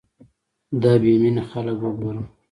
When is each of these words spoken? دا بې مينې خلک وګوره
دا 0.81 0.93
بې 1.01 1.13
مينې 1.21 1.43
خلک 1.49 1.77
وګوره 1.83 2.23